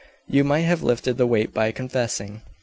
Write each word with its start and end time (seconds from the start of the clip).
"You 0.25 0.43
might 0.43 0.61
have 0.61 0.81
lifted 0.81 1.17
the 1.17 1.27
weight 1.27 1.53
by 1.53 1.71
confessing." 1.71 2.41